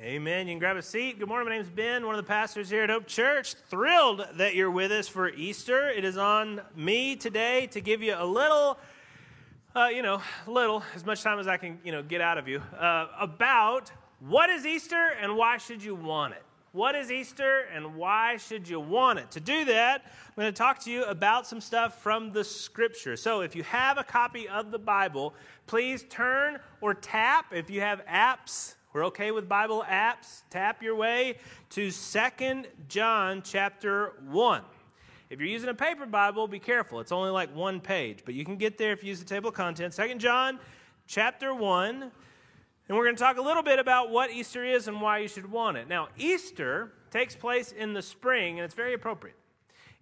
[0.00, 0.46] Amen.
[0.46, 1.18] You can grab a seat.
[1.18, 1.48] Good morning.
[1.48, 3.54] My name is Ben, one of the pastors here at Hope Church.
[3.54, 5.88] Thrilled that you're with us for Easter.
[5.88, 8.78] It is on me today to give you a little,
[9.74, 12.46] uh, you know, little, as much time as I can, you know, get out of
[12.46, 13.90] you, uh, about
[14.20, 16.44] what is Easter and why should you want it.
[16.70, 19.32] What is Easter and why should you want it?
[19.32, 23.16] To do that, I'm going to talk to you about some stuff from the scripture.
[23.16, 25.34] So if you have a copy of the Bible,
[25.66, 27.46] please turn or tap.
[27.52, 30.42] If you have apps, we're okay with Bible apps.
[30.48, 31.36] Tap your way
[31.70, 34.62] to Second John chapter 1.
[35.28, 37.00] If you're using a paper Bible, be careful.
[37.00, 39.50] It's only like one page, but you can get there if you use the table
[39.50, 39.96] of contents.
[39.96, 40.58] Second John
[41.06, 42.02] chapter 1.
[42.88, 45.28] And we're going to talk a little bit about what Easter is and why you
[45.28, 45.86] should want it.
[45.86, 49.36] Now, Easter takes place in the spring, and it's very appropriate.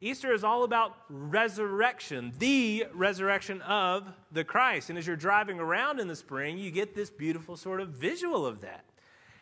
[0.01, 4.91] Easter is all about resurrection, the resurrection of the Christ.
[4.91, 8.45] And as you're driving around in the spring, you get this beautiful sort of visual
[8.45, 8.85] of that.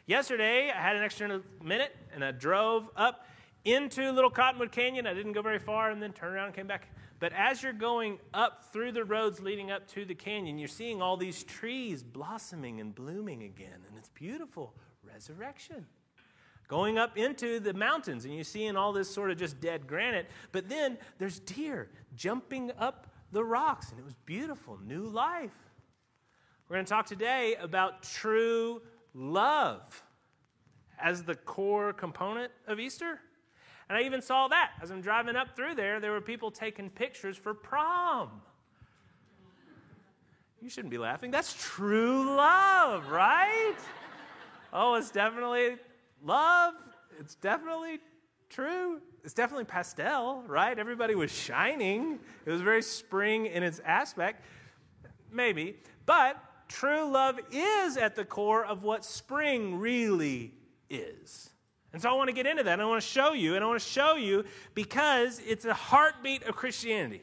[0.06, 3.26] Yesterday, I had an extra minute and I drove up
[3.64, 5.08] into Little Cottonwood Canyon.
[5.08, 6.88] I didn't go very far and then turned around and came back.
[7.18, 11.02] But as you're going up through the roads leading up to the canyon, you're seeing
[11.02, 13.80] all these trees blossoming and blooming again.
[13.88, 14.74] And it's beautiful.
[15.02, 15.86] Resurrection
[16.68, 20.28] going up into the mountains and you're seeing all this sort of just dead granite.
[20.52, 25.50] But then there's deer jumping up the rocks, and it was beautiful, new life.
[26.68, 28.80] We're going to talk today about true
[29.12, 30.02] love
[31.00, 33.20] as the core component of Easter.
[33.88, 36.88] And I even saw that as I'm driving up through there, there were people taking
[36.88, 38.40] pictures for prom.
[40.62, 41.30] You shouldn't be laughing.
[41.30, 43.76] That's true love, right?
[44.72, 45.76] Oh, it's definitely
[46.24, 46.74] love,
[47.20, 48.00] it's definitely
[48.48, 49.00] true.
[49.22, 50.78] It's definitely pastel, right?
[50.78, 52.18] Everybody was shining.
[52.44, 54.44] It was very spring in its aspect.
[55.32, 55.76] Maybe.
[56.06, 56.36] But
[56.68, 60.52] true love is at the core of what spring really
[60.90, 61.50] is.
[61.92, 62.72] And so I want to get into that.
[62.72, 65.74] And I want to show you, and I want to show you because it's a
[65.74, 67.22] heartbeat of Christianity.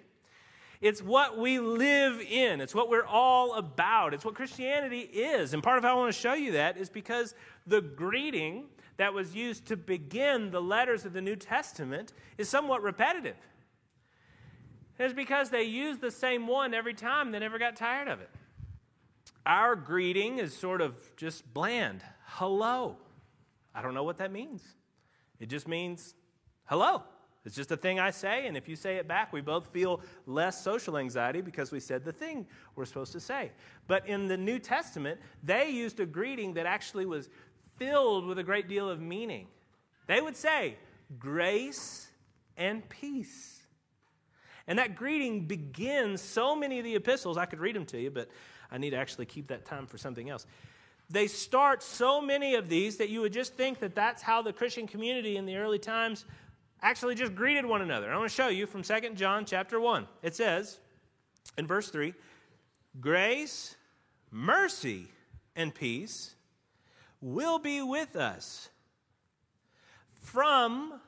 [0.80, 2.60] It's what we live in.
[2.60, 4.16] It's what we're all about.
[4.16, 5.54] It's what Christianity is.
[5.54, 7.36] And part of how I want to show you that is because
[7.68, 8.66] the greeting
[9.02, 13.36] that was used to begin the letters of the New Testament is somewhat repetitive.
[15.00, 18.30] It's because they used the same one every time, they never got tired of it.
[19.44, 22.04] Our greeting is sort of just bland.
[22.26, 22.98] Hello.
[23.74, 24.62] I don't know what that means.
[25.40, 26.14] It just means
[26.66, 27.02] hello.
[27.44, 30.02] It's just a thing I say, and if you say it back, we both feel
[30.28, 32.46] less social anxiety because we said the thing
[32.76, 33.52] we're supposed to say.
[33.88, 37.30] But in the New Testament, they used a greeting that actually was
[37.82, 39.48] filled with a great deal of meaning.
[40.06, 40.76] They would say,
[41.18, 42.08] grace
[42.56, 43.64] and peace.
[44.68, 47.38] And that greeting begins so many of the epistles.
[47.38, 48.30] I could read them to you, but
[48.72, 50.46] I need to actually keep that time for something else.
[51.10, 54.54] They start so many of these that you would just think that that's how the
[54.54, 56.26] Christian community in the early times
[56.84, 58.14] actually just greeted one another.
[58.14, 60.08] I want to show you from 2 John chapter 1.
[60.22, 60.80] It says
[61.58, 62.14] in verse 3
[63.00, 63.76] Grace,
[64.30, 65.08] mercy,
[65.56, 66.36] and peace
[67.22, 68.70] will be with us
[70.14, 71.00] from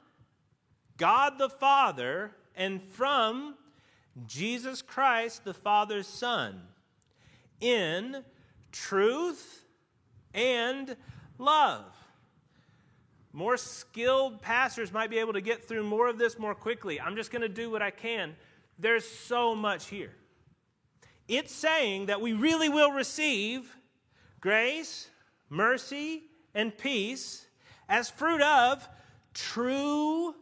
[0.98, 3.56] God the Father and from
[4.28, 6.62] Jesus Christ, the Father's Son,
[7.60, 8.24] in
[8.72, 9.66] truth
[10.34, 10.96] and
[11.38, 11.86] love.
[13.32, 17.02] More skilled pastors might be able to get through more of this more quickly.
[17.02, 18.36] I'm just going to do what I can.
[18.78, 20.12] There's so much here.
[21.28, 23.76] It's saying that we really will receive
[24.40, 25.10] grace,
[25.54, 26.24] mercy,
[26.56, 27.46] and peace
[27.88, 28.88] as fruit of
[29.34, 30.36] true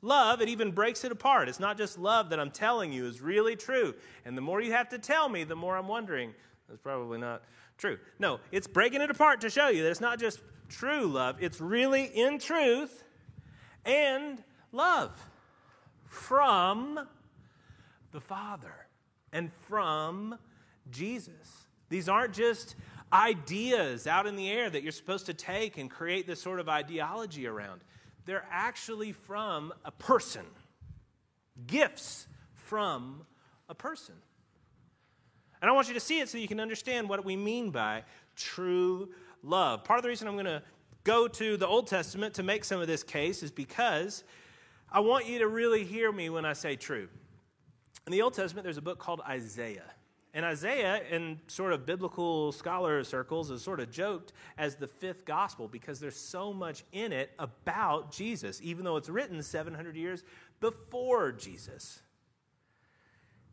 [0.00, 0.40] love.
[0.40, 1.48] It even breaks it apart.
[1.48, 3.94] It's not just love that I'm telling you is really true.
[4.24, 6.32] And the more you have to tell me, the more I'm wondering,
[6.68, 7.42] that's probably not
[7.76, 7.98] true.
[8.18, 11.60] No, it's breaking it apart to show you that it's not just true love, it's
[11.60, 13.04] really in truth
[13.84, 15.10] and love
[16.06, 17.00] from
[18.12, 18.86] the Father
[19.32, 20.38] and from
[20.90, 21.66] Jesus.
[21.88, 22.76] These aren't just
[23.12, 26.68] ideas out in the air that you're supposed to take and create this sort of
[26.68, 27.80] ideology around.
[28.26, 30.44] They're actually from a person,
[31.66, 33.26] gifts from
[33.68, 34.14] a person.
[35.60, 38.04] And I want you to see it so you can understand what we mean by
[38.36, 39.08] true
[39.42, 39.84] love.
[39.84, 40.62] Part of the reason I'm going to
[41.04, 44.24] go to the Old Testament to make some of this case is because
[44.90, 47.08] I want you to really hear me when I say true.
[48.06, 49.90] In the Old Testament, there's a book called Isaiah.
[50.34, 55.24] And Isaiah, in sort of biblical scholar circles, is sort of joked as the fifth
[55.24, 60.22] gospel because there's so much in it about Jesus, even though it's written 700 years
[60.60, 62.02] before Jesus.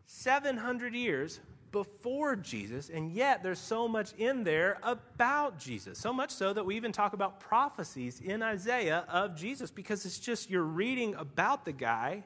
[0.06, 1.40] 700 years
[1.72, 5.98] before Jesus, and yet there's so much in there about Jesus.
[6.00, 10.20] So much so that we even talk about prophecies in Isaiah of Jesus because it's
[10.20, 12.24] just you're reading about the guy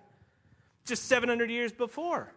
[0.85, 2.31] just 700 years before.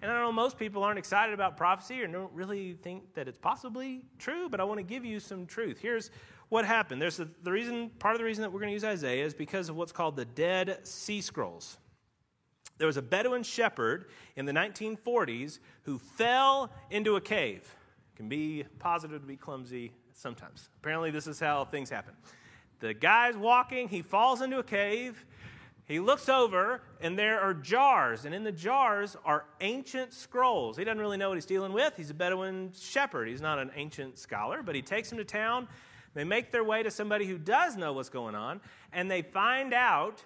[0.00, 3.38] And I know most people aren't excited about prophecy or don't really think that it's
[3.38, 5.78] possibly true, but I want to give you some truth.
[5.80, 6.10] Here's
[6.48, 7.02] what happened.
[7.02, 9.34] There's a, the reason, part of the reason that we're going to use Isaiah is
[9.34, 11.78] because of what's called the Dead Sea Scrolls.
[12.78, 14.06] There was a Bedouin shepherd
[14.36, 17.62] in the 1940s who fell into a cave.
[18.14, 20.70] It can be positive to be clumsy sometimes.
[20.80, 22.14] Apparently, this is how things happen.
[22.80, 25.24] The guy's walking, he falls into a cave.
[25.88, 30.76] He looks over, and there are jars, and in the jars are ancient scrolls.
[30.76, 31.94] He doesn't really know what he's dealing with.
[31.96, 33.26] He's a Bedouin shepherd.
[33.26, 35.66] He's not an ancient scholar, but he takes him to town.
[36.12, 38.60] They make their way to somebody who does know what's going on,
[38.92, 40.22] and they find out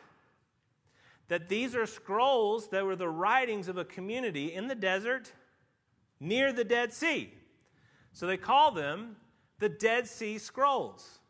[1.28, 5.32] that these are scrolls that were the writings of a community in the desert
[6.18, 7.32] near the Dead Sea.
[8.12, 9.14] So they call them
[9.60, 11.20] the Dead Sea Scrolls.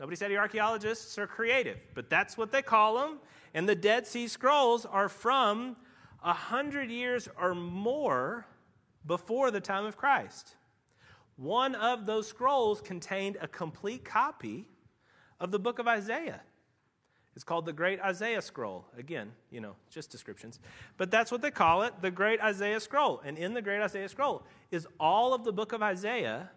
[0.00, 3.20] Nobody said the archaeologists are creative, but that's what they call them.
[3.54, 5.76] And the Dead Sea Scrolls are from
[6.22, 8.46] a hundred years or more
[9.06, 10.56] before the time of Christ.
[11.36, 14.68] One of those scrolls contained a complete copy
[15.40, 16.40] of the book of Isaiah.
[17.34, 18.86] It's called the Great Isaiah Scroll.
[18.96, 20.60] Again, you know, just descriptions.
[20.98, 23.22] But that's what they call it, the Great Isaiah Scroll.
[23.24, 26.50] And in the Great Isaiah Scroll is all of the book of Isaiah,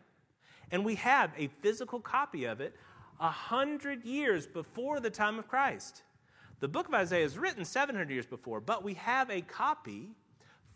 [0.72, 2.76] and we have a physical copy of it
[3.20, 6.04] a hundred years before the time of Christ.
[6.60, 10.12] The book of Isaiah is written 700 years before, but we have a copy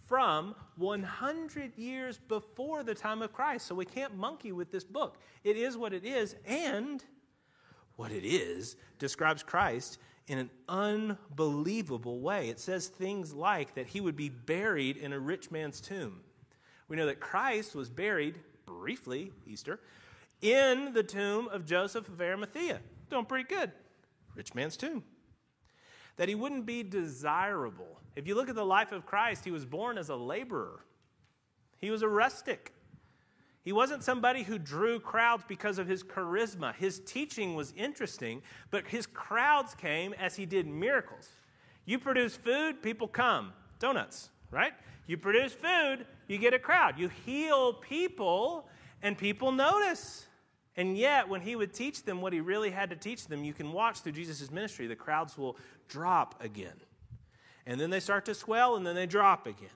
[0.08, 3.68] from 100 years before the time of Christ.
[3.68, 5.18] So we can't monkey with this book.
[5.44, 7.04] It is what it is, and
[7.96, 12.50] what it is describes Christ in an unbelievable way.
[12.50, 16.22] It says things like that he would be buried in a rich man's tomb.
[16.88, 19.80] We know that Christ was buried briefly, Easter,
[20.42, 22.80] in the tomb of Joseph of Arimathea.
[23.10, 23.72] Doing pretty good.
[24.36, 25.04] Rich man's tomb
[26.20, 27.98] that he wouldn't be desirable.
[28.18, 30.82] If you look at the life of Christ, he was born as a laborer,
[31.78, 32.74] he was a rustic.
[33.62, 36.74] He wasn't somebody who drew crowds because of his charisma.
[36.76, 41.30] His teaching was interesting, but his crowds came as he did miracles.
[41.86, 43.54] You produce food, people come.
[43.80, 44.74] Donuts, right?
[45.08, 46.98] You produce food, you get a crowd.
[46.98, 48.68] You heal people,
[49.02, 50.26] and people notice.
[50.76, 53.54] And yet, when he would teach them what he really had to teach them, you
[53.54, 55.58] can watch through Jesus' ministry, the crowds will
[55.88, 56.80] drop again.
[57.66, 59.70] And then they start to swell, and then they drop again.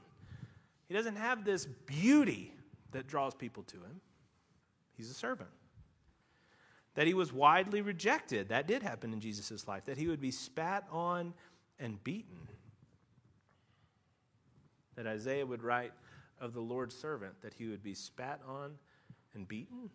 [0.87, 2.53] He doesn't have this beauty
[2.91, 4.01] that draws people to him.
[4.95, 5.49] He's a servant.
[6.95, 8.49] That he was widely rejected.
[8.49, 9.85] That did happen in Jesus' life.
[9.85, 11.33] That he would be spat on
[11.79, 12.47] and beaten.
[14.95, 15.91] That Isaiah would write
[16.39, 18.73] of the Lord's servant that he would be spat on
[19.33, 19.89] and beaten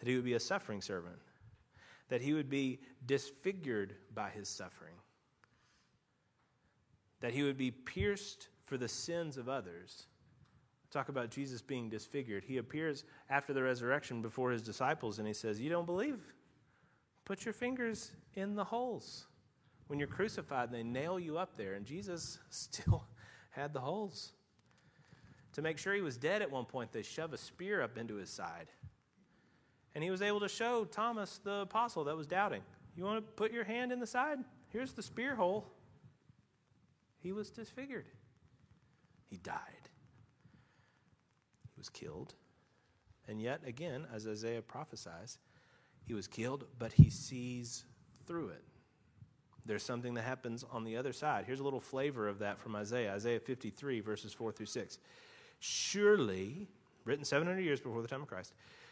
[0.00, 1.18] that he would be a suffering servant,
[2.08, 4.94] that he would be disfigured by his suffering,
[7.20, 10.06] that he would be pierced for the sins of others.
[10.90, 12.42] Talk about Jesus being disfigured.
[12.44, 16.18] He appears after the resurrection before his disciples and he says, You don't believe?
[17.24, 19.26] Put your fingers in the holes.
[19.86, 23.04] When you're crucified, they nail you up there, and Jesus still
[23.50, 24.32] had the holes.
[25.54, 28.14] To make sure he was dead at one point, they shove a spear up into
[28.14, 28.68] his side.
[29.94, 32.62] And he was able to show Thomas, the apostle that was doubting,
[32.96, 34.38] You want to put your hand in the side?
[34.68, 35.66] Here's the spear hole.
[37.22, 38.06] He was disfigured.
[39.28, 39.88] He died.
[41.74, 42.34] He was killed.
[43.28, 45.38] And yet, again, as Isaiah prophesies,
[46.04, 47.84] he was killed, but he sees
[48.26, 48.64] through it.
[49.66, 51.44] There's something that happens on the other side.
[51.46, 54.98] Here's a little flavor of that from Isaiah Isaiah 53, verses 4 through 6.
[55.60, 56.66] Surely,
[57.04, 58.54] written 700 years before the time of Christ,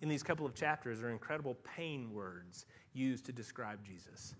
[0.00, 4.34] in these couple of chapters are incredible pain words used to describe Jesus.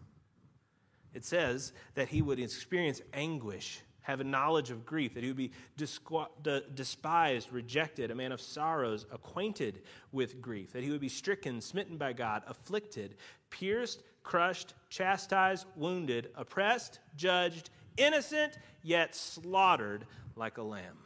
[1.15, 5.37] It says that he would experience anguish, have a knowledge of grief, that he would
[5.37, 11.61] be despised, rejected, a man of sorrows, acquainted with grief, that he would be stricken,
[11.61, 13.17] smitten by God, afflicted,
[13.51, 20.99] pierced, crushed, chastised, wounded, oppressed, judged, innocent, yet slaughtered like a lamb.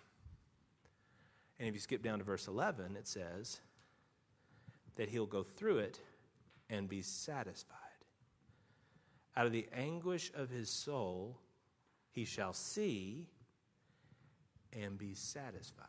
[1.59, 3.61] And if you skip down to verse 11, it says
[4.97, 6.01] that he'll go through it
[6.71, 7.79] and be satisfied.
[9.37, 11.39] Out of the anguish of his soul,
[12.11, 13.29] he shall see
[14.73, 15.87] and be satisfied.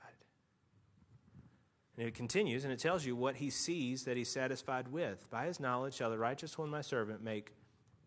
[1.97, 5.29] And it continues and it tells you what he sees that he's satisfied with.
[5.29, 7.53] By his knowledge shall the righteous one, my servant, make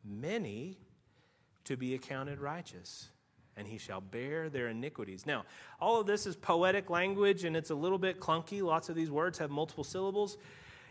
[0.04, 0.78] many
[1.64, 3.10] to be accounted righteous,
[3.56, 5.26] and he shall bear their iniquities.
[5.26, 5.44] Now,
[5.80, 8.62] all of this is poetic language and it's a little bit clunky.
[8.62, 10.36] Lots of these words have multiple syllables.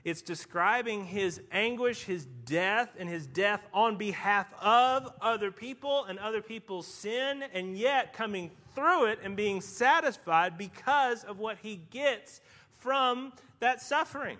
[0.05, 6.19] It's describing his anguish, his death, and his death on behalf of other people and
[6.19, 11.77] other people's sin, and yet coming through it and being satisfied because of what he
[11.89, 12.39] gets
[12.77, 14.37] from that suffering.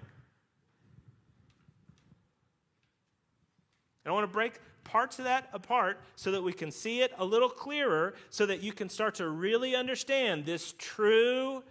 [4.03, 7.11] And I want to break parts of that apart so that we can see it
[7.17, 11.63] a little clearer, so that you can start to really understand this true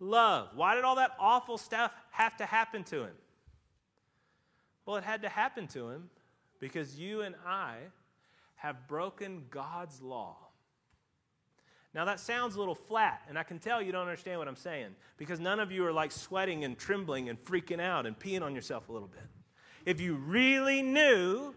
[0.00, 0.50] love.
[0.54, 3.14] Why did all that awful stuff have to happen to him?
[4.88, 6.08] Well, it had to happen to him
[6.60, 7.74] because you and I
[8.54, 10.38] have broken God's law.
[11.92, 14.56] Now, that sounds a little flat, and I can tell you don't understand what I'm
[14.56, 18.40] saying because none of you are like sweating and trembling and freaking out and peeing
[18.40, 19.26] on yourself a little bit.
[19.84, 21.54] If you really knew,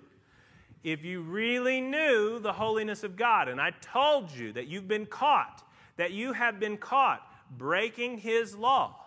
[0.83, 5.05] if you really knew the holiness of God, and I told you that you've been
[5.05, 7.21] caught, that you have been caught
[7.57, 8.97] breaking His law,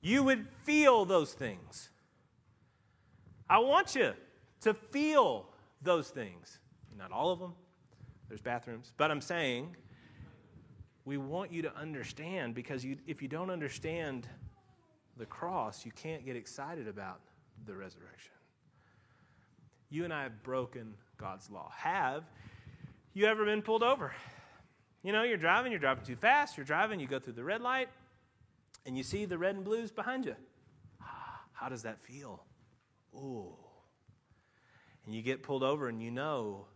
[0.00, 1.90] you would feel those things.
[3.50, 4.12] I want you
[4.62, 5.46] to feel
[5.82, 6.58] those things.
[6.96, 7.54] Not all of them,
[8.28, 8.92] there's bathrooms.
[8.96, 9.76] But I'm saying
[11.04, 14.28] we want you to understand because you, if you don't understand
[15.16, 17.20] the cross, you can't get excited about
[17.66, 18.32] the resurrection.
[19.90, 21.72] You and I have broken God's law.
[21.76, 22.24] Have
[23.14, 24.12] you ever been pulled over?
[25.02, 27.62] You know, you're driving, you're driving too fast, you're driving, you go through the red
[27.62, 27.88] light,
[28.84, 30.34] and you see the red and blues behind you.
[31.00, 32.42] Ah, how does that feel?
[33.14, 33.54] Ooh.
[35.06, 36.66] And you get pulled over and you know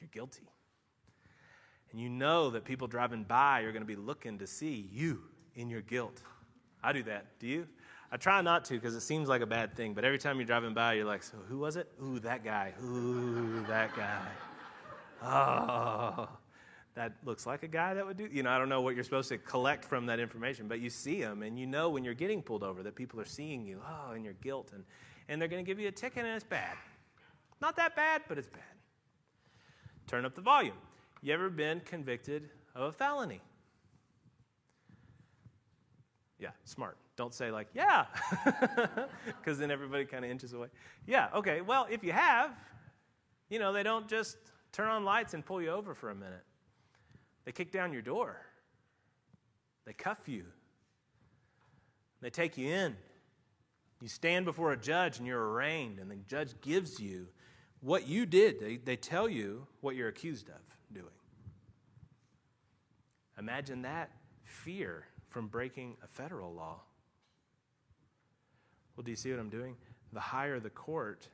[0.00, 0.48] you're guilty.
[1.92, 5.22] And you know that people driving by are going to be looking to see you
[5.54, 6.22] in your guilt.
[6.82, 7.38] I do that.
[7.38, 7.66] Do you?
[8.10, 10.46] I try not to because it seems like a bad thing, but every time you're
[10.46, 11.90] driving by, you're like, so who was it?
[12.02, 12.72] Ooh, that guy.
[12.82, 14.28] Ooh, that guy.
[15.22, 16.28] Oh,
[16.94, 18.28] that looks like a guy that would do.
[18.30, 20.88] You know, I don't know what you're supposed to collect from that information, but you
[20.88, 23.80] see him and you know when you're getting pulled over that people are seeing you,
[23.86, 24.70] oh, in your guilt.
[24.72, 24.84] And
[25.28, 26.76] and they're going to give you a ticket and it's bad.
[27.60, 28.62] Not that bad, but it's bad.
[30.06, 30.76] Turn up the volume.
[31.22, 33.40] You ever been convicted of a felony?
[36.38, 36.96] Yeah, smart.
[37.16, 38.04] Don't say, like, yeah,
[39.26, 40.68] because then everybody kind of inches away.
[41.06, 41.62] Yeah, okay.
[41.62, 42.50] Well, if you have,
[43.48, 44.36] you know, they don't just
[44.70, 46.44] turn on lights and pull you over for a minute,
[47.46, 48.36] they kick down your door,
[49.86, 50.44] they cuff you,
[52.20, 52.96] they take you in.
[54.00, 57.28] You stand before a judge and you're arraigned, and the judge gives you
[57.80, 58.60] what you did.
[58.60, 60.60] They, they tell you what you're accused of
[60.92, 61.06] doing.
[63.38, 64.10] Imagine that
[64.44, 66.80] fear from breaking a federal law.
[68.96, 69.76] Well, do you see what I'm doing?
[70.12, 71.28] The higher the court,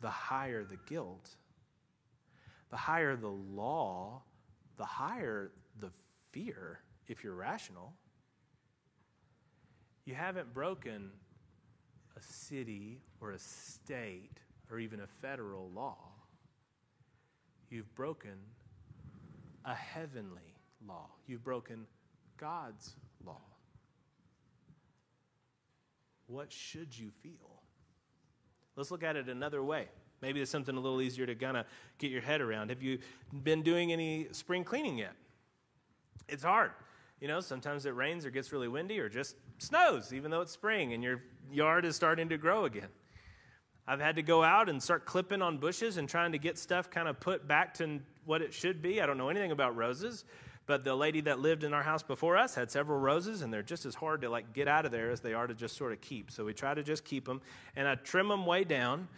[0.00, 1.30] the higher the guilt.
[2.70, 4.22] The higher the law,
[4.76, 5.90] the higher the
[6.32, 7.92] fear, if you're rational.
[10.04, 11.10] You haven't broken
[12.16, 14.38] a city or a state
[14.70, 15.98] or even a federal law.
[17.70, 18.36] You've broken
[19.64, 20.54] a heavenly
[20.86, 21.08] law.
[21.26, 21.86] You've broken
[22.36, 22.94] God's
[23.24, 23.40] law.
[26.26, 27.62] What should you feel?
[28.76, 29.88] Let's look at it another way.
[30.20, 31.66] Maybe it's something a little easier to kind of
[31.98, 32.70] get your head around.
[32.70, 32.98] Have you
[33.42, 35.12] been doing any spring cleaning yet?
[36.28, 36.70] It's hard.
[37.20, 40.52] You know, sometimes it rains or gets really windy or just snows, even though it's
[40.52, 42.88] spring and your yard is starting to grow again.
[43.86, 46.90] I've had to go out and start clipping on bushes and trying to get stuff
[46.90, 49.00] kind of put back to what it should be.
[49.00, 50.24] I don't know anything about roses,
[50.66, 53.62] but the lady that lived in our house before us had several roses, and they're
[53.62, 55.92] just as hard to like get out of there as they are to just sort
[55.92, 56.30] of keep.
[56.30, 57.42] So we try to just keep them,
[57.76, 59.08] and I trim them way down,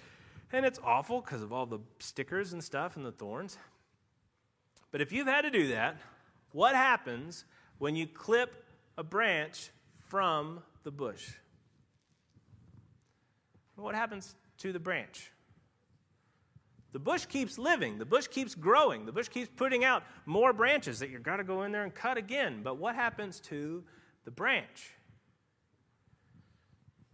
[0.53, 3.59] and it's awful because of all the stickers and stuff and the thorns.
[4.91, 5.97] But if you've had to do that,
[6.51, 7.45] what happens
[7.79, 8.65] when you clip
[8.97, 9.71] a branch
[10.09, 11.29] from the bush?
[13.77, 15.31] What happens to the branch?
[16.93, 17.99] The bush keeps living.
[17.99, 19.05] The bush keeps growing.
[19.05, 21.95] The bush keeps putting out more branches that you've got to go in there and
[21.95, 22.61] cut again.
[22.63, 23.85] But what happens to
[24.25, 24.93] the branch?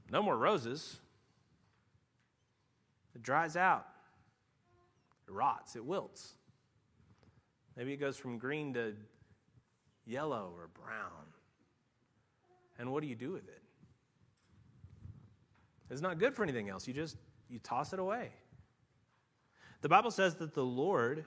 [0.09, 1.01] No more roses.
[3.17, 3.87] It dries out.
[5.27, 5.75] It rots.
[5.75, 6.35] It wilts.
[7.77, 8.95] Maybe it goes from green to
[10.07, 11.27] yellow or brown.
[12.79, 13.63] And what do you do with it?
[15.91, 16.89] It's not good for anything else.
[16.89, 17.17] You just
[17.49, 18.31] you toss it away.
[19.83, 21.25] The Bible says that the Lord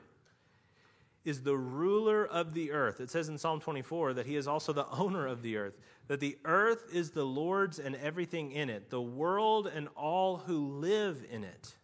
[1.23, 2.99] is the ruler of the earth.
[2.99, 5.73] It says in Psalm 24 that he is also the owner of the earth,
[6.07, 10.67] that the earth is the Lord's and everything in it, the world and all who
[10.67, 11.75] live in it.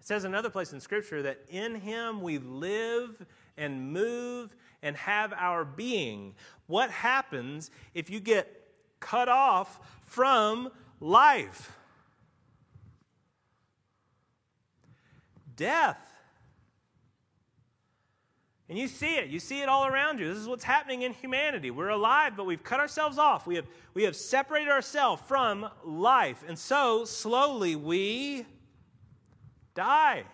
[0.00, 3.24] It says another place in Scripture that in him we live
[3.56, 6.34] and move and have our being.
[6.66, 8.68] What happens if you get
[9.00, 10.70] cut off from
[11.00, 11.72] life?
[15.56, 15.98] Death.
[18.68, 19.28] And you see it.
[19.30, 20.28] You see it all around you.
[20.28, 21.70] This is what's happening in humanity.
[21.70, 23.46] We're alive, but we've cut ourselves off.
[23.46, 26.44] We have, we have separated ourselves from life.
[26.46, 28.44] And so, slowly, we
[29.74, 30.24] die.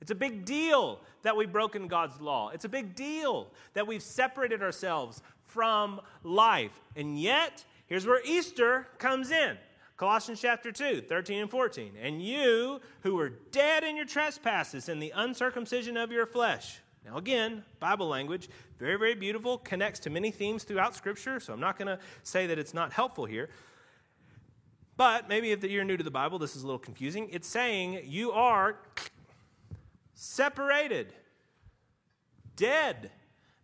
[0.00, 2.50] It's a big deal that we've broken God's law.
[2.50, 6.78] It's a big deal that we've separated ourselves from life.
[6.94, 9.56] And yet, here's where Easter comes in.
[9.96, 11.92] Colossians chapter 2, 13 and 14.
[12.00, 16.80] And you who were dead in your trespasses and the uncircumcision of your flesh.
[17.06, 18.48] Now, again, Bible language,
[18.78, 22.46] very, very beautiful, connects to many themes throughout Scripture, so I'm not going to say
[22.48, 23.48] that it's not helpful here.
[24.96, 27.28] But maybe if you're new to the Bible, this is a little confusing.
[27.30, 28.76] It's saying you are
[30.16, 31.12] separated,
[32.56, 33.12] dead,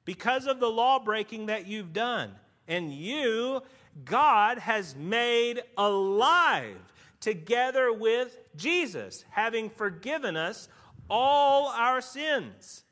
[0.04, 2.30] because of the law breaking that you've done.
[2.68, 3.62] And you
[4.04, 6.76] God has made alive
[7.20, 10.68] together with Jesus, having forgiven us
[11.10, 12.84] all our sins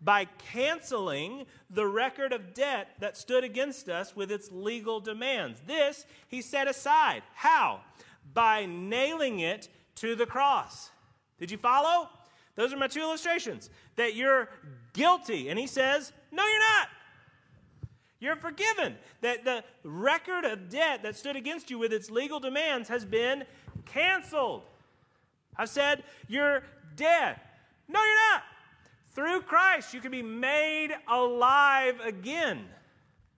[0.00, 5.60] by canceling the record of debt that stood against us with its legal demands.
[5.66, 7.22] This he set aside.
[7.34, 7.80] How?
[8.32, 10.90] By nailing it to the cross.
[11.38, 12.10] Did you follow?
[12.56, 13.70] Those are my two illustrations.
[13.96, 14.48] That you're
[14.92, 15.48] guilty.
[15.48, 16.88] And he says, No, you're not.
[18.20, 18.96] You're forgiven.
[19.20, 23.44] That the record of debt that stood against you with its legal demands has been
[23.86, 24.62] canceled.
[25.56, 26.62] I said, You're
[26.96, 27.40] dead.
[27.88, 28.42] No, you're not.
[29.10, 32.64] Through Christ, you can be made alive again.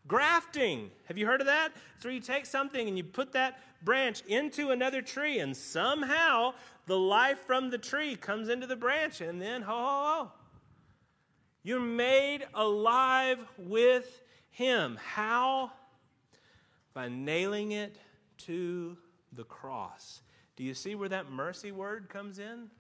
[0.09, 0.91] Grafting.
[1.05, 1.73] Have you heard of that?
[1.97, 6.55] It's where you take something and you put that branch into another tree, and somehow
[6.87, 10.33] the life from the tree comes into the branch, and then, ho, ho, ho.
[11.63, 14.99] You're made alive with him.
[15.03, 15.73] How?
[16.95, 17.99] By nailing it
[18.39, 18.97] to
[19.33, 20.23] the cross.
[20.55, 22.71] Do you see where that mercy word comes in?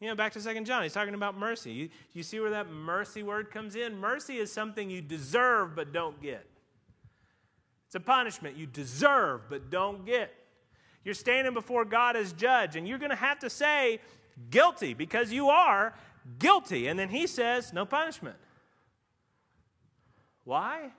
[0.00, 1.72] You know, back to Second John, he's talking about mercy.
[1.72, 3.96] You, you see where that mercy word comes in?
[3.96, 6.46] Mercy is something you deserve but don't get.
[7.86, 10.32] It's a punishment you deserve but don't get.
[11.04, 14.00] You're standing before God as judge, and you're going to have to say
[14.50, 15.94] guilty because you are
[16.38, 16.88] guilty.
[16.88, 18.36] And then he says, no punishment.
[20.44, 20.90] Why?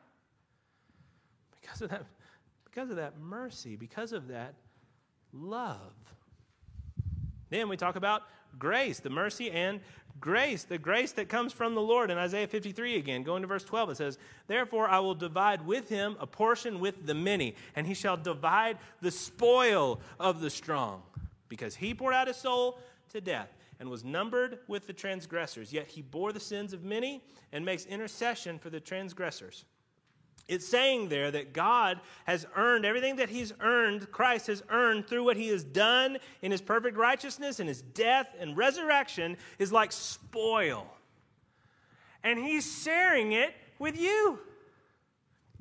[1.61, 2.05] Because of that,
[2.65, 4.55] because of that mercy, because of that
[5.33, 5.93] love.
[7.49, 8.23] Then we talk about
[8.57, 9.79] grace, the mercy and
[10.19, 12.11] grace, the grace that comes from the Lord.
[12.11, 15.89] In Isaiah 53 again, going to verse 12, it says, Therefore I will divide with
[15.89, 21.03] him a portion with the many, and he shall divide the spoil of the strong,
[21.47, 22.79] because he poured out his soul
[23.09, 25.71] to death and was numbered with the transgressors.
[25.71, 29.65] Yet he bore the sins of many and makes intercession for the transgressors.
[30.49, 35.23] It's saying there that God has earned everything that He's earned, Christ has earned through
[35.23, 39.91] what He has done in His perfect righteousness and His death and resurrection is like
[39.91, 40.91] spoil.
[42.23, 44.39] And He's sharing it with you.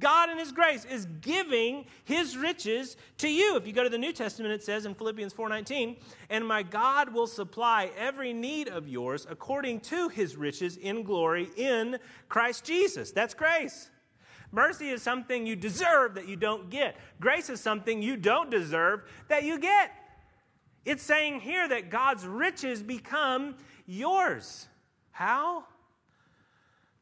[0.01, 3.57] God in his grace is giving his riches to you.
[3.57, 5.96] If you go to the New Testament it says in Philippians 4:19,
[6.31, 11.51] "And my God will supply every need of yours according to his riches in glory
[11.57, 11.98] in
[12.29, 13.90] Christ Jesus." That's grace.
[14.51, 16.97] Mercy is something you deserve that you don't get.
[17.21, 19.93] Grace is something you don't deserve that you get.
[20.85, 23.57] It's saying here that God's riches become
[23.87, 24.67] yours.
[25.11, 25.65] How?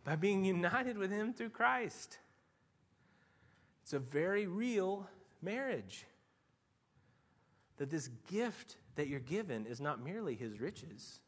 [0.04, 2.18] By being united with him through Christ.
[3.82, 5.08] It's a very real
[5.40, 6.04] marriage.
[7.76, 11.20] That this gift that you're given is not merely his riches,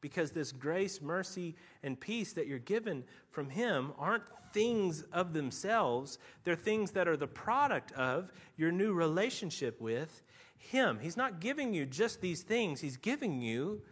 [0.00, 6.18] because this grace, mercy, and peace that you're given from him aren't things of themselves.
[6.44, 10.22] They're things that are the product of your new relationship with
[10.58, 10.98] him.
[11.00, 13.82] He's not giving you just these things, he's giving you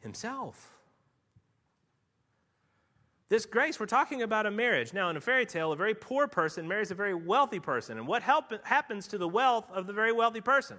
[0.00, 0.76] himself.
[3.28, 4.92] This grace, we're talking about a marriage.
[4.92, 7.96] Now, in a fairy tale, a very poor person marries a very wealthy person.
[7.96, 10.78] And what help, happens to the wealth of the very wealthy person?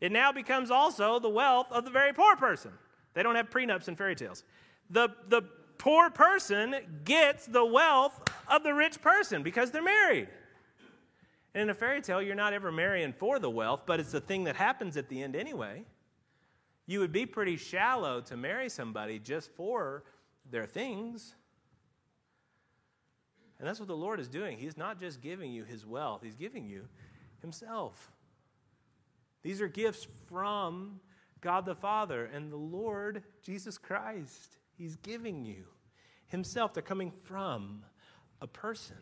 [0.00, 2.70] It now becomes also the wealth of the very poor person.
[3.14, 4.44] They don't have prenups in fairy tales.
[4.90, 5.42] The, the
[5.78, 10.28] poor person gets the wealth of the rich person because they're married.
[11.54, 14.20] And in a fairy tale, you're not ever marrying for the wealth, but it's the
[14.20, 15.84] thing that happens at the end anyway.
[16.86, 20.02] You would be pretty shallow to marry somebody just for
[20.50, 21.34] their things.
[23.58, 24.58] And that's what the Lord is doing.
[24.58, 26.86] He's not just giving you his wealth, he's giving you
[27.40, 28.10] himself.
[29.42, 31.00] These are gifts from
[31.44, 34.56] God the Father and the Lord Jesus Christ.
[34.76, 35.64] He's giving you
[36.26, 36.72] himself.
[36.72, 37.84] They're coming from
[38.40, 38.96] a person.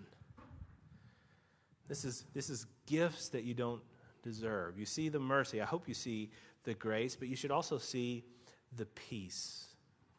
[1.89, 3.81] This is, this is gifts that you don't
[4.25, 4.77] deserve.
[4.77, 5.63] You see the mercy.
[5.63, 6.31] I hope you see
[6.65, 8.25] the grace, but you should also see
[8.77, 9.69] the peace.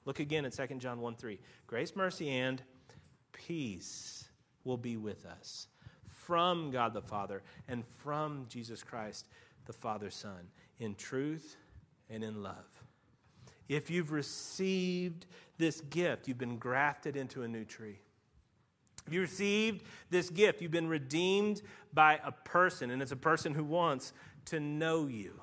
[0.06, 1.40] Look again at 2 John 1 3.
[1.68, 2.62] Grace, mercy, and
[3.34, 4.30] peace
[4.64, 5.68] will be with us
[6.08, 9.28] from God the Father and from Jesus Christ,
[9.66, 10.48] the Father's Son,
[10.80, 11.58] in truth
[12.10, 12.66] and in love.
[13.70, 15.26] If you've received
[15.58, 18.00] this gift, you've been grafted into a new tree.
[19.08, 21.62] If you received this gift, you've been redeemed
[21.94, 24.14] by a person, and it's a person who wants
[24.46, 25.40] to know you.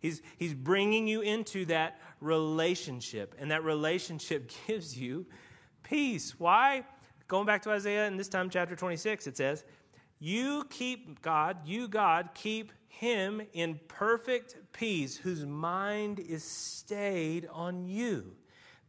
[0.00, 5.26] He's, he's bringing you into that relationship, and that relationship gives you
[5.82, 6.38] peace.
[6.38, 6.84] Why?
[7.28, 9.64] Going back to Isaiah, and this time, chapter 26, it says,
[10.20, 17.86] You keep God, you, God, keep him in perfect peace, whose mind is stayed on
[17.86, 18.36] you,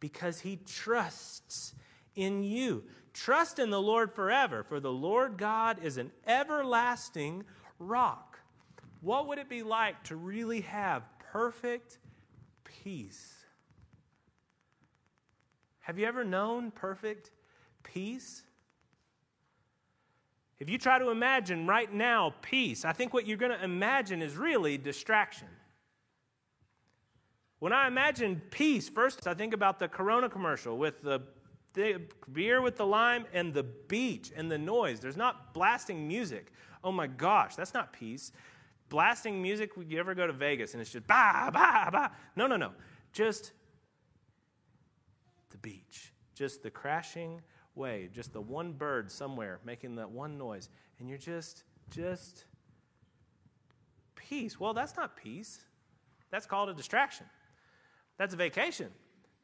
[0.02, 1.74] because he trusts
[2.15, 2.84] in you.
[3.13, 7.46] Trust in the Lord forever, for the Lord God is an everlasting
[7.80, 8.39] rock.
[9.00, 11.98] What would it be like to really have perfect
[12.65, 13.34] peace?
[15.80, 17.32] Have you ever known perfect
[17.84, 18.44] peace?
[20.62, 24.21] If you try to imagine right now peace, I think what you're going to imagine
[24.21, 25.47] is really distraction.
[27.58, 31.24] When I imagine peace, first I think about the Corona commercial with the
[31.74, 35.00] the beer with the lime and the beach and the noise.
[35.00, 36.52] There's not blasting music.
[36.84, 38.32] Oh my gosh, that's not peace.
[38.89, 42.12] Blasting music, you ever go to Vegas and it's just ba, ba, ba.
[42.36, 42.71] No, no, no.
[43.13, 43.54] Just
[45.50, 47.41] the beach, just the crashing
[47.76, 50.70] wave, just the one bird somewhere making that one noise.
[51.00, 52.46] And you're just, just
[54.16, 54.60] peace.
[54.60, 55.62] Well, that's not peace.
[56.30, 57.26] That's called a distraction.
[58.18, 58.90] That's a vacation.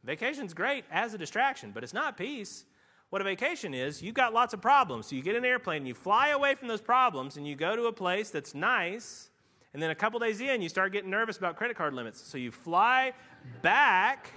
[0.03, 2.65] Vacation's great as a distraction, but it's not peace.
[3.09, 5.07] What a vacation is, you've got lots of problems.
[5.07, 7.75] So you get an airplane and you fly away from those problems and you go
[7.75, 9.29] to a place that's nice.
[9.73, 12.21] And then a couple days in, you start getting nervous about credit card limits.
[12.21, 13.13] So you fly
[13.61, 14.31] back,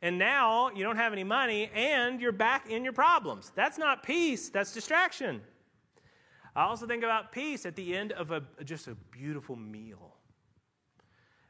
[0.00, 3.52] and now you don't have any money and you're back in your problems.
[3.54, 5.40] That's not peace, that's distraction.
[6.54, 10.14] I also think about peace at the end of a, just a beautiful meal.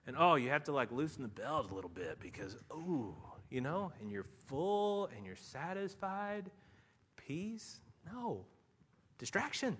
[0.07, 3.15] And oh, you have to like loosen the belt a little bit because, ooh,
[3.51, 6.51] you know, and you're full and you're satisfied.
[7.17, 7.81] Peace?
[8.11, 8.45] No.
[9.19, 9.77] Distraction.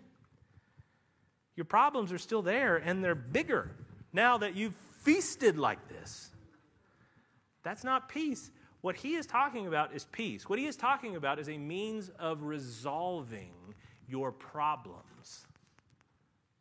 [1.57, 3.71] Your problems are still there and they're bigger
[4.13, 6.31] now that you've feasted like this.
[7.63, 8.51] That's not peace.
[8.81, 10.49] What he is talking about is peace.
[10.49, 13.53] What he is talking about is a means of resolving
[14.09, 15.47] your problems.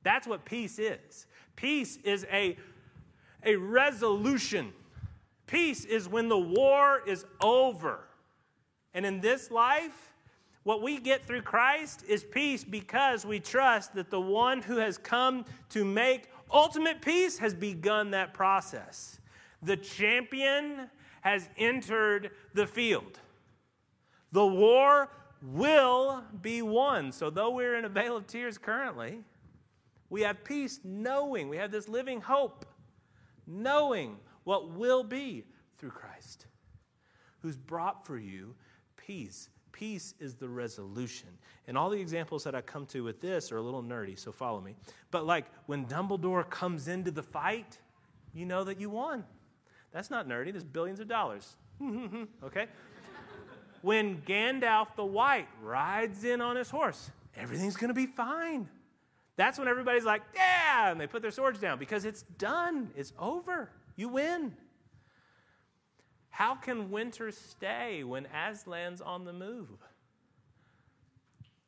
[0.04, 1.28] That's what peace is.
[1.56, 2.58] Peace is a
[3.44, 4.74] a resolution.
[5.46, 8.08] Peace is when the war is over.
[8.94, 10.14] And in this life,
[10.64, 14.98] what we get through Christ is peace because we trust that the one who has
[14.98, 19.20] come to make ultimate peace has begun that process.
[19.62, 20.90] The champion
[21.22, 23.20] has entered the field.
[24.32, 25.10] The war
[25.42, 27.12] will be won.
[27.12, 29.20] So, though we're in a vale of tears currently,
[30.10, 32.66] we have peace knowing, we have this living hope
[33.48, 35.46] knowing what will be
[35.78, 36.48] through Christ,
[37.42, 38.56] who's brought for you
[38.98, 39.50] peace.
[39.72, 41.30] Peace is the resolution.
[41.68, 44.32] And all the examples that I come to with this are a little nerdy, so
[44.32, 44.76] follow me.
[45.12, 47.78] But like when Dumbledore comes into the fight,
[48.34, 49.24] you know that you won.
[49.98, 51.56] That's not nerdy, there's billions of dollars.
[52.44, 52.68] okay?
[53.82, 58.70] when Gandalf the White rides in on his horse, everything's going to be fine.
[59.38, 63.12] That's when everybody's like, yeah, and they put their swords down because it's done, it's
[63.18, 63.72] over.
[63.96, 64.56] You win.
[66.30, 69.80] How can winter stay when Aslan's on the move?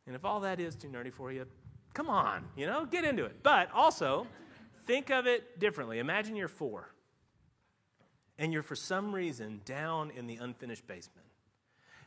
[0.06, 1.48] And if all that is too nerdy for you,
[1.96, 3.38] come on, you know, get into it.
[3.42, 4.28] But also,
[4.86, 5.98] think of it differently.
[5.98, 6.94] Imagine you're four,
[8.40, 11.28] and you're for some reason down in the unfinished basement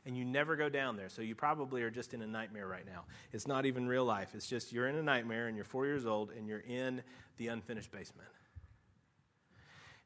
[0.05, 1.09] and you never go down there.
[1.09, 3.05] So you probably are just in a nightmare right now.
[3.33, 4.31] It's not even real life.
[4.35, 7.03] It's just you're in a nightmare and you're four years old and you're in
[7.37, 8.29] the unfinished basement.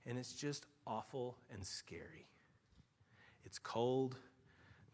[0.04, 2.26] And it's just awful and scary.
[3.44, 4.16] It's cold.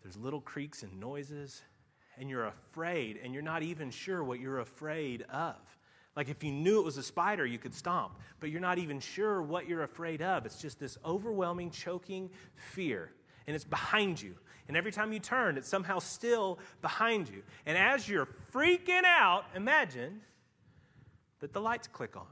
[0.02, 1.62] There's little creaks and noises.
[2.18, 5.56] and you're afraid and you're not even sure what you're afraid of.
[6.14, 9.00] Like if you knew it was a spider, you could stomp, but you're not even
[9.00, 10.44] sure what you're afraid of.
[10.44, 13.10] It's just this overwhelming, choking fear,
[13.46, 14.34] and it's behind you.
[14.68, 17.42] And every time you turn, it's somehow still behind you.
[17.66, 20.20] And as you're freaking out, imagine
[21.40, 22.26] that the lights click on.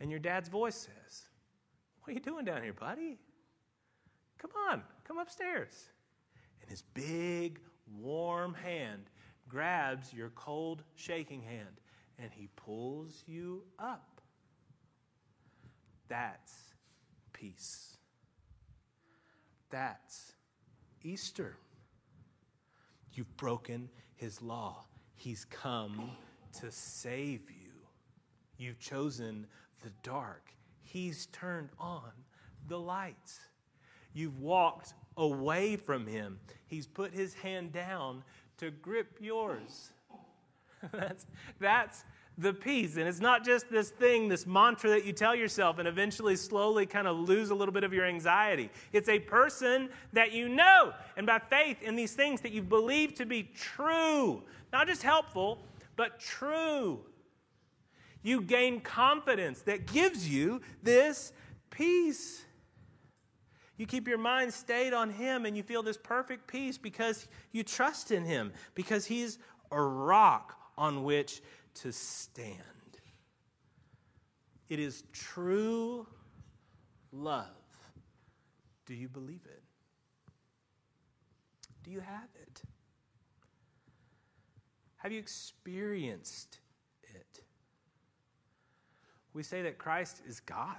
[0.00, 1.22] And your dad's voice says,
[2.00, 3.18] What are you doing down here, buddy?
[4.38, 5.74] Come on, come upstairs.
[6.60, 7.58] And his big,
[7.98, 9.04] warm hand
[9.48, 11.80] grabs your cold, shaking hand
[12.18, 14.20] and he pulls you up.
[16.08, 16.54] That's
[17.32, 17.96] peace.
[19.70, 20.32] That's
[21.02, 21.56] Easter.
[23.12, 24.84] You've broken his law.
[25.14, 26.10] He's come
[26.60, 27.72] to save you.
[28.56, 29.46] You've chosen
[29.82, 30.52] the dark.
[30.82, 32.10] He's turned on
[32.66, 33.40] the lights.
[34.12, 36.40] You've walked away from him.
[36.66, 38.24] He's put his hand down
[38.58, 39.90] to grip yours.
[40.92, 41.26] that's,
[41.60, 42.04] that's
[42.38, 42.96] the peace.
[42.96, 46.86] And it's not just this thing, this mantra that you tell yourself and eventually slowly
[46.86, 48.70] kind of lose a little bit of your anxiety.
[48.92, 50.92] It's a person that you know.
[51.16, 55.58] And by faith in these things that you believe to be true, not just helpful,
[55.96, 57.00] but true,
[58.22, 61.32] you gain confidence that gives you this
[61.70, 62.44] peace.
[63.78, 67.64] You keep your mind stayed on Him and you feel this perfect peace because you
[67.64, 69.38] trust in Him, because He's
[69.72, 71.42] a rock on which
[71.74, 72.54] to stand.
[74.68, 76.06] It is true
[77.12, 77.46] love.
[78.86, 79.62] Do you believe it?
[81.82, 82.62] Do you have it?
[84.96, 86.58] Have you experienced
[87.14, 87.40] it?
[89.32, 90.76] We say that Christ is God,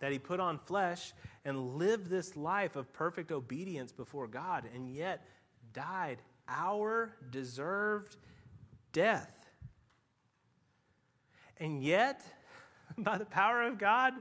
[0.00, 1.12] that he put on flesh
[1.44, 5.26] and lived this life of perfect obedience before God, and yet
[5.72, 8.16] died our deserved
[8.92, 9.46] death.
[11.58, 12.22] And yet,
[12.98, 14.14] by the power of God,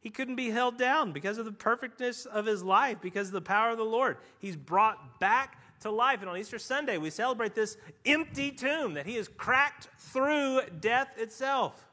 [0.00, 3.40] he couldn't be held down because of the perfectness of his life, because of the
[3.40, 4.16] power of the Lord.
[4.40, 6.20] He's brought back to life.
[6.20, 11.08] And on Easter Sunday, we celebrate this empty tomb that he has cracked through death
[11.16, 11.88] itself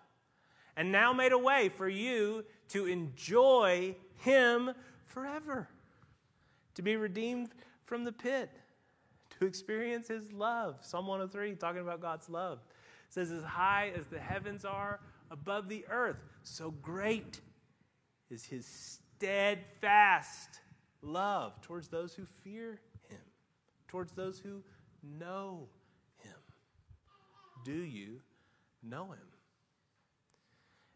[0.75, 4.71] and now made a way for you to enjoy him
[5.05, 5.67] forever,
[6.75, 7.49] to be redeemed
[7.85, 8.49] from the pit
[9.39, 10.77] to experience his love.
[10.81, 12.59] Psalm 103, talking about God's love,
[13.09, 14.99] says, As high as the heavens are
[15.31, 17.39] above the earth, so great
[18.29, 20.59] is his steadfast
[21.01, 23.19] love towards those who fear him,
[23.87, 24.61] towards those who
[25.03, 25.67] know
[26.17, 26.33] him.
[27.63, 28.21] Do you
[28.83, 29.19] know him?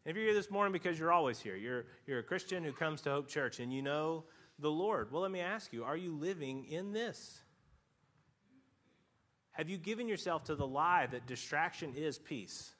[0.06, 3.00] if you're here this morning because you're always here, you're, you're a Christian who comes
[3.02, 4.26] to Hope Church and you know
[4.60, 7.43] the Lord, well, let me ask you are you living in this?
[9.54, 12.72] Have you given yourself to the lie that distraction is peace?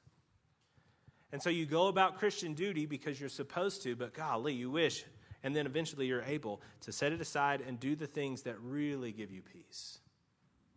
[1.32, 5.04] And so you go about Christian duty because you're supposed to, but golly, you wish.
[5.42, 9.12] And then eventually you're able to set it aside and do the things that really
[9.12, 9.98] give you peace.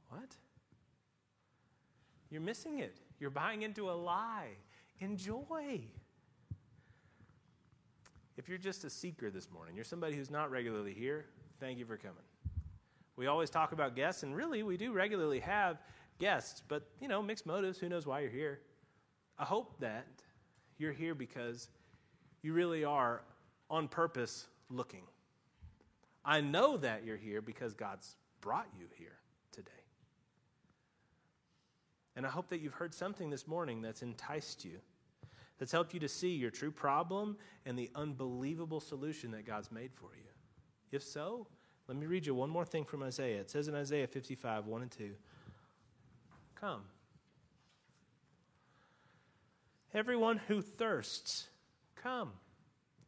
[0.10, 0.36] What?
[2.30, 2.98] You're missing it.
[3.20, 4.50] You're buying into a lie.
[5.00, 5.82] Enjoy.
[8.36, 11.26] If you're just a seeker this morning, you're somebody who's not regularly here,
[11.60, 12.27] thank you for coming.
[13.18, 15.80] We always talk about guests, and really, we do regularly have
[16.20, 17.80] guests, but, you know, mixed motives.
[17.80, 18.60] Who knows why you're here?
[19.40, 20.08] I hope that
[20.78, 21.68] you're here because
[22.44, 23.24] you really are
[23.70, 25.04] on purpose looking.
[26.24, 29.18] I know that you're here because God's brought you here
[29.52, 29.72] today.
[32.16, 34.80] And I hope that you've heard something this morning that's enticed you,
[35.58, 39.92] that's helped you to see your true problem and the unbelievable solution that God's made
[39.94, 40.30] for you.
[40.92, 41.48] If so,
[41.88, 43.40] let me read you one more thing from Isaiah.
[43.40, 45.12] It says in Isaiah 55, 1 and 2
[46.56, 46.82] Come.
[49.94, 51.48] Everyone who thirsts,
[51.96, 52.32] come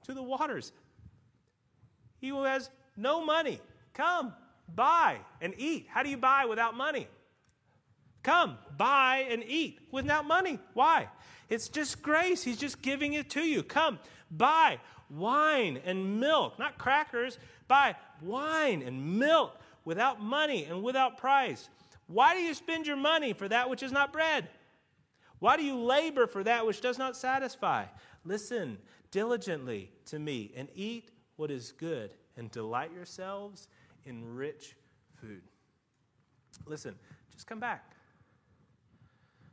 [0.06, 0.72] to the waters.
[2.20, 3.60] He who has no money,
[3.94, 4.34] come,
[4.74, 5.88] buy and eat.
[5.89, 7.08] How do you buy without money?
[8.24, 10.60] Come, buy and eat without money.
[10.74, 11.08] Why?
[11.50, 12.44] It's just grace.
[12.44, 13.63] He's just giving it to you.
[13.63, 17.38] Come, buy wine and milk, not crackers,
[17.69, 21.69] buy wine and milk without money and without price.
[22.08, 24.49] Why do you spend your money for that which is not bread?
[25.39, 27.86] Why do you labor for that which does not satisfy?
[28.25, 28.77] Listen
[29.12, 33.69] diligently to me and eat what is good and delight yourselves
[34.05, 34.75] in rich
[35.15, 35.41] food.
[36.65, 36.95] Listen,
[37.32, 37.93] just come back.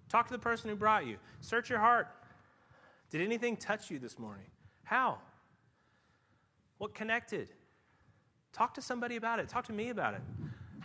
[0.09, 1.16] Talk to the person who brought you.
[1.40, 2.09] Search your heart.
[3.11, 4.46] Did anything touch you this morning?
[4.83, 5.18] How?
[6.79, 7.50] What connected?
[8.57, 9.51] Talk to somebody about it.
[9.51, 10.23] Talk to me about it.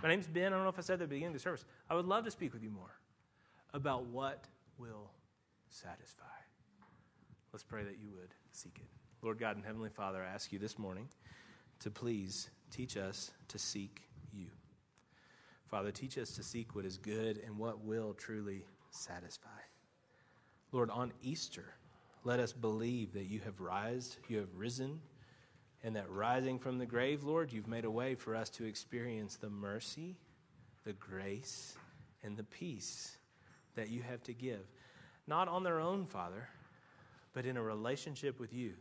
[0.03, 0.47] My name's Ben.
[0.47, 1.63] I don't know if I said that at the beginning of the service.
[1.89, 2.99] I would love to speak with you more
[3.73, 4.43] about what
[4.77, 5.09] will
[5.69, 6.25] satisfy.
[7.53, 8.89] Let's pray that you would seek it.
[9.21, 11.07] Lord God and Heavenly Father, I ask you this morning
[11.79, 14.01] to please teach us to seek
[14.33, 14.47] you.
[15.69, 19.47] Father, teach us to seek what is good and what will truly satisfy.
[20.73, 21.73] Lord, on Easter,
[22.25, 24.99] let us believe that you have rised, you have risen,
[25.83, 29.35] and that rising from the grave, Lord, you've made a way for us to experience
[29.35, 30.15] the mercy,
[30.83, 31.75] the grace,
[32.23, 33.17] and the peace
[33.75, 34.65] that you have to give.
[35.27, 36.47] Not on their own, Father,
[37.33, 38.73] but in a relationship with you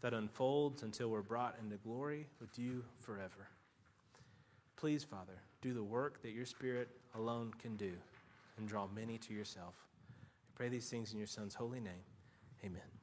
[0.00, 3.48] that unfolds until we're brought into glory with you forever.
[4.76, 7.92] Please, Father, do the work that your Spirit alone can do
[8.58, 9.74] and draw many to yourself.
[10.18, 12.04] I pray these things in your Son's holy name.
[12.64, 13.01] Amen.